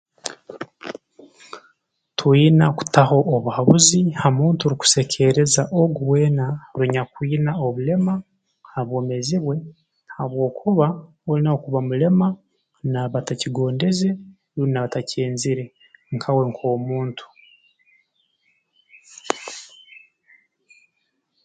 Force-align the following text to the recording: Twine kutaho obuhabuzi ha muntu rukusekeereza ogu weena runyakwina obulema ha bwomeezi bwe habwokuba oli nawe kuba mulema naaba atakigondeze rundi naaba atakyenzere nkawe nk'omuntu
Twine 2.17 2.65
kutaho 2.77 3.17
obuhabuzi 3.35 3.99
ha 4.19 4.29
muntu 4.37 4.63
rukusekeereza 4.71 5.61
ogu 5.81 6.01
weena 6.11 6.45
runyakwina 6.77 7.51
obulema 7.67 8.13
ha 8.71 8.79
bwomeezi 8.87 9.37
bwe 9.43 9.55
habwokuba 10.15 10.87
oli 11.29 11.41
nawe 11.43 11.59
kuba 11.63 11.79
mulema 11.89 12.27
naaba 12.91 13.17
atakigondeze 13.21 14.09
rundi 14.55 14.71
naaba 14.73 14.87
atakyenzere 14.91 15.65
nkawe 16.13 16.41
nk'omuntu 16.51 17.25